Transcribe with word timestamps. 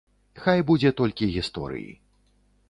Хай 0.45 0.63
будзе 0.69 0.91
толькі 1.01 1.29
гісторыі. 1.35 1.91